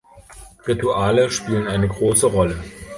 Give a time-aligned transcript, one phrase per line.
[0.65, 2.57] Rituale spielen eine große Rolle.